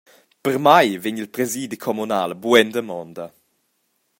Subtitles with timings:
[0.43, 3.25] Per mei vegn il presidi communal buc en damonda.